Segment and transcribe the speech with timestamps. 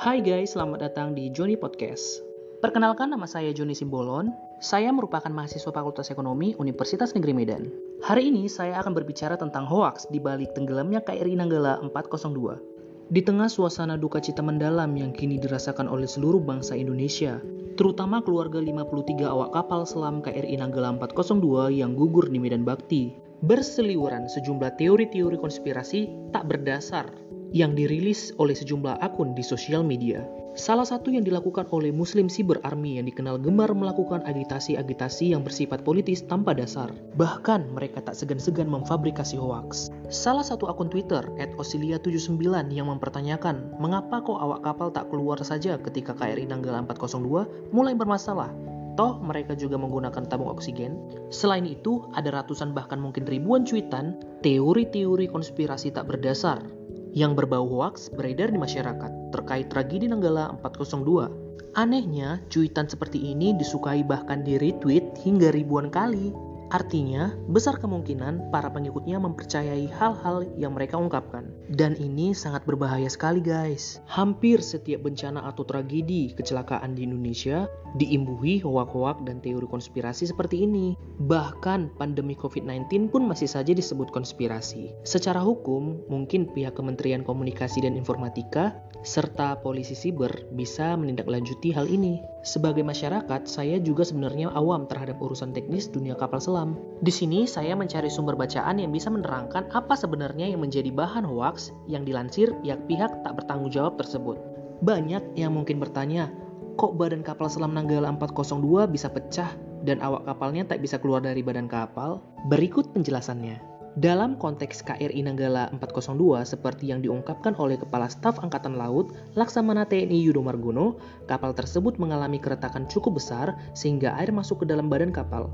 [0.00, 2.24] Hai guys, selamat datang di Joni Podcast.
[2.64, 4.32] Perkenalkan nama saya Joni Simbolon.
[4.56, 7.68] Saya merupakan mahasiswa Fakultas Ekonomi Universitas Negeri Medan.
[8.00, 13.12] Hari ini saya akan berbicara tentang hoaks di balik tenggelamnya KRI Nanggala 402.
[13.12, 17.36] Di tengah suasana duka cita mendalam yang kini dirasakan oleh seluruh bangsa Indonesia,
[17.76, 23.12] terutama keluarga 53 awak kapal selam KRI Nanggala 402 yang gugur di Medan Bakti,
[23.44, 30.22] berseliweran sejumlah teori-teori konspirasi tak berdasar yang dirilis oleh sejumlah akun di sosial media.
[30.58, 35.86] Salah satu yang dilakukan oleh Muslim Cyber Army yang dikenal gemar melakukan agitasi-agitasi yang bersifat
[35.86, 36.90] politis tanpa dasar.
[37.14, 39.94] Bahkan mereka tak segan-segan memfabrikasi hoaks.
[40.10, 41.22] Salah satu akun Twitter,
[41.54, 47.94] @osilia79 yang mempertanyakan, mengapa kok awak kapal tak keluar saja ketika KRI Nanggala 402 mulai
[47.94, 48.50] bermasalah?
[48.98, 50.98] Toh mereka juga menggunakan tabung oksigen.
[51.30, 56.79] Selain itu, ada ratusan bahkan mungkin ribuan cuitan teori-teori konspirasi tak berdasar
[57.14, 61.50] yang berbau hoaks beredar di masyarakat terkait tragedi Nanggala 402.
[61.78, 66.34] Anehnya, cuitan seperti ini disukai bahkan di retweet hingga ribuan kali.
[66.70, 71.50] Artinya, besar kemungkinan para pengikutnya mempercayai hal-hal yang mereka ungkapkan.
[71.66, 73.98] Dan ini sangat berbahaya sekali guys.
[74.06, 77.66] Hampir setiap bencana atau tragedi kecelakaan di Indonesia
[77.98, 80.94] diimbuhi hoak-hoak dan teori konspirasi seperti ini.
[81.18, 84.94] Bahkan pandemi COVID-19 pun masih saja disebut konspirasi.
[85.02, 92.20] Secara hukum, mungkin pihak Kementerian Komunikasi dan Informatika serta polisi siber bisa menindaklanjuti hal ini.
[92.40, 96.80] Sebagai masyarakat, saya juga sebenarnya awam terhadap urusan teknis dunia kapal selam.
[97.04, 101.68] Di sini saya mencari sumber bacaan yang bisa menerangkan apa sebenarnya yang menjadi bahan hoaks
[101.84, 104.40] yang dilansir pihak-pihak tak bertanggung jawab tersebut.
[104.80, 106.32] Banyak yang mungkin bertanya,
[106.80, 109.52] kok badan kapal selam Nanggala 402 bisa pecah
[109.84, 112.24] dan awak kapalnya tak bisa keluar dari badan kapal?
[112.48, 113.69] Berikut penjelasannya.
[113.98, 120.14] Dalam konteks KRI Nanggala 402 seperti yang diungkapkan oleh Kepala Staf Angkatan Laut Laksamana TNI
[120.14, 125.50] Yudo Margono, kapal tersebut mengalami keretakan cukup besar sehingga air masuk ke dalam badan kapal.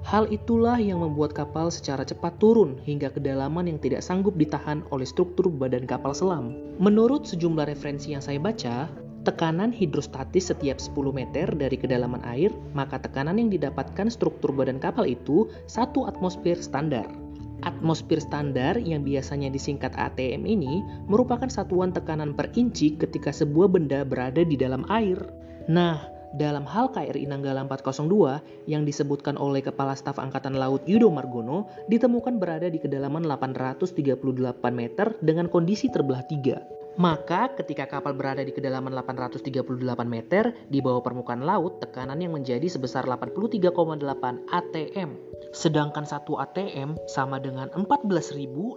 [0.00, 5.04] Hal itulah yang membuat kapal secara cepat turun hingga kedalaman yang tidak sanggup ditahan oleh
[5.04, 6.56] struktur badan kapal selam.
[6.80, 8.88] Menurut sejumlah referensi yang saya baca,
[9.28, 15.04] tekanan hidrostatis setiap 10 meter dari kedalaman air, maka tekanan yang didapatkan struktur badan kapal
[15.04, 17.27] itu satu atmosfer standar.
[17.66, 24.06] Atmosfer standar yang biasanya disingkat ATM ini merupakan satuan tekanan per inci ketika sebuah benda
[24.06, 25.18] berada di dalam air.
[25.66, 31.66] Nah, dalam hal KRI Nanggala 402 yang disebutkan oleh Kepala Staf Angkatan Laut Yudo Margono
[31.88, 34.20] ditemukan berada di kedalaman 838
[34.70, 36.60] meter dengan kondisi terbelah tiga.
[36.98, 39.54] Maka ketika kapal berada di kedalaman 838
[40.02, 43.70] meter di bawah permukaan laut, tekanan yang menjadi sebesar 83,8
[44.50, 45.27] ATM.
[45.52, 48.76] Sedangkan satu ATM sama dengan 14.696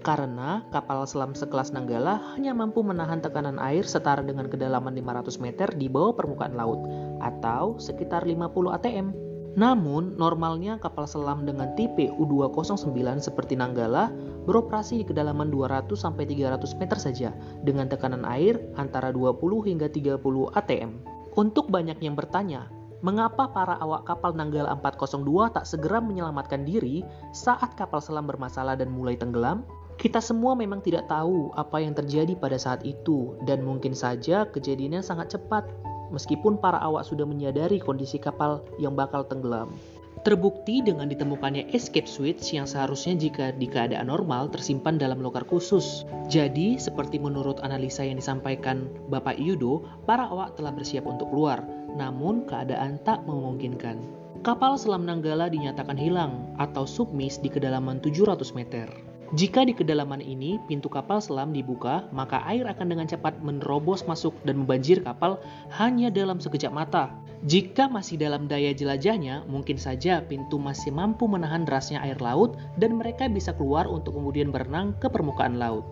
[0.00, 5.68] karena kapal selam sekelas Nanggala hanya mampu menahan tekanan air setara dengan kedalaman 500 meter
[5.76, 6.80] di bawah permukaan laut
[7.20, 9.29] atau sekitar 50 ATM.
[9.58, 14.14] Namun, normalnya kapal selam dengan tipe U209 seperti Nanggala
[14.46, 17.30] beroperasi di kedalaman 200-300 meter saja
[17.66, 20.22] dengan tekanan air antara 20 hingga 30
[20.54, 21.02] ATM.
[21.34, 22.70] Untuk banyak yang bertanya,
[23.02, 27.02] mengapa para awak kapal Nanggala 402 tak segera menyelamatkan diri
[27.34, 29.66] saat kapal selam bermasalah dan mulai tenggelam?
[30.00, 35.04] Kita semua memang tidak tahu apa yang terjadi pada saat itu, dan mungkin saja kejadiannya
[35.04, 35.68] sangat cepat,
[36.10, 39.72] meskipun para awak sudah menyadari kondisi kapal yang bakal tenggelam.
[40.20, 46.04] Terbukti dengan ditemukannya escape switch yang seharusnya jika di keadaan normal tersimpan dalam loker khusus.
[46.28, 51.64] Jadi, seperti menurut analisa yang disampaikan Bapak Yudo, para awak telah bersiap untuk keluar,
[51.96, 53.96] namun keadaan tak memungkinkan.
[54.44, 59.09] Kapal selam Nanggala dinyatakan hilang atau submis di kedalaman 700 meter.
[59.30, 64.34] Jika di kedalaman ini pintu kapal selam dibuka, maka air akan dengan cepat menerobos masuk
[64.42, 65.38] dan membanjir kapal
[65.78, 67.14] hanya dalam sekejap mata.
[67.46, 72.98] Jika masih dalam daya jelajahnya, mungkin saja pintu masih mampu menahan derasnya air laut dan
[72.98, 75.86] mereka bisa keluar untuk kemudian berenang ke permukaan laut.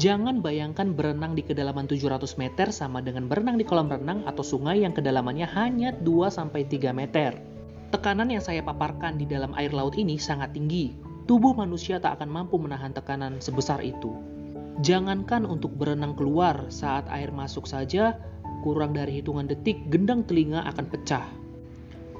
[0.00, 4.80] Jangan bayangkan berenang di kedalaman 700 meter sama dengan berenang di kolam renang atau sungai
[4.80, 6.56] yang kedalamannya hanya 2-3
[6.96, 7.36] meter.
[7.92, 11.11] Tekanan yang saya paparkan di dalam air laut ini sangat tinggi.
[11.22, 14.10] Tubuh manusia tak akan mampu menahan tekanan sebesar itu.
[14.82, 18.18] Jangankan untuk berenang keluar saat air masuk saja,
[18.66, 21.26] kurang dari hitungan detik gendang telinga akan pecah.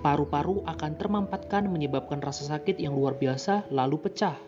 [0.02, 4.38] Paru-paru akan termampatkan menyebabkan rasa sakit yang luar biasa lalu pecah.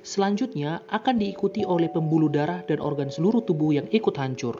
[0.00, 4.56] Selanjutnya akan diikuti oleh pembuluh darah dan organ seluruh tubuh yang ikut hancur.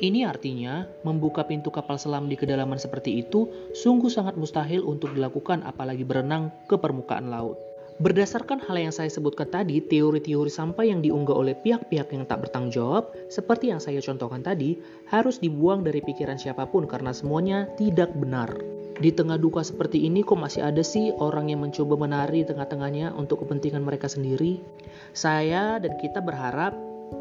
[0.00, 5.60] Ini artinya, membuka pintu kapal selam di kedalaman seperti itu sungguh sangat mustahil untuk dilakukan
[5.60, 7.69] apalagi berenang ke permukaan laut.
[8.00, 12.72] Berdasarkan hal yang saya sebutkan tadi, teori-teori sampah yang diunggah oleh pihak-pihak yang tak bertanggung
[12.72, 14.80] jawab, seperti yang saya contohkan tadi,
[15.12, 18.56] harus dibuang dari pikiran siapa pun karena semuanya tidak benar.
[18.96, 23.44] Di tengah duka seperti ini kok masih ada sih orang yang mencoba menari tengah-tengahnya untuk
[23.44, 24.64] kepentingan mereka sendiri?
[25.12, 26.72] Saya dan kita berharap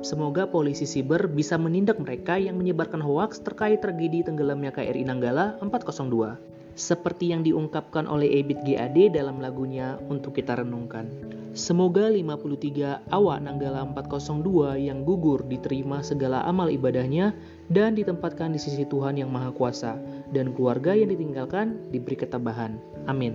[0.06, 6.59] Semoga polisi siber bisa menindak mereka yang menyebarkan hoaks terkait tragedi tenggelamnya KRI Nanggala 402.
[6.78, 11.10] Seperti yang diungkapkan oleh Ebit GAD dalam lagunya Untuk Kita Renungkan.
[11.58, 17.34] Semoga 53 awak Nanggala 402 yang gugur diterima segala amal ibadahnya
[17.74, 19.98] dan ditempatkan di sisi Tuhan yang Maha Kuasa
[20.30, 22.78] dan keluarga yang ditinggalkan diberi ketabahan.
[23.10, 23.34] Amin.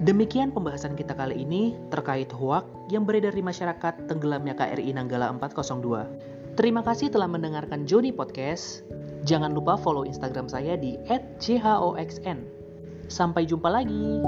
[0.00, 6.56] Demikian pembahasan kita kali ini terkait hoak yang beredar di masyarakat tenggelamnya KRI Nanggala 402.
[6.56, 8.88] Terima kasih telah mendengarkan Joni Podcast.
[9.28, 10.96] Jangan lupa follow Instagram saya di
[11.36, 12.59] @jhoxn.
[13.10, 14.22] Sampai jumpa lagi.